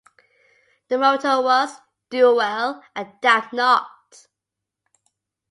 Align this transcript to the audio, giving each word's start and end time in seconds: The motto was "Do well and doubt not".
The 0.87 0.97
motto 0.97 1.41
was 1.43 1.79
"Do 2.09 2.35
well 2.35 2.83
and 2.95 3.13
doubt 3.21 3.53
not". 3.53 4.25